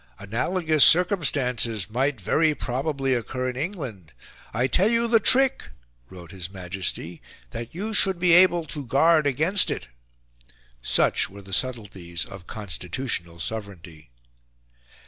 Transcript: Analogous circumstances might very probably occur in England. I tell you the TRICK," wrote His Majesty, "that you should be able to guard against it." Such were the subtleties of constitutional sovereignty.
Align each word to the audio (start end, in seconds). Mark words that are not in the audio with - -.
Analogous 0.17 0.83
circumstances 0.83 1.87
might 1.87 2.19
very 2.19 2.55
probably 2.55 3.13
occur 3.13 3.51
in 3.51 3.55
England. 3.55 4.13
I 4.51 4.65
tell 4.65 4.87
you 4.89 5.07
the 5.07 5.19
TRICK," 5.19 5.65
wrote 6.09 6.31
His 6.31 6.49
Majesty, 6.49 7.21
"that 7.51 7.75
you 7.75 7.93
should 7.93 8.17
be 8.17 8.33
able 8.33 8.65
to 8.65 8.83
guard 8.83 9.27
against 9.27 9.69
it." 9.69 9.89
Such 10.81 11.29
were 11.29 11.43
the 11.43 11.53
subtleties 11.53 12.25
of 12.25 12.47
constitutional 12.47 13.39
sovereignty. 13.39 14.09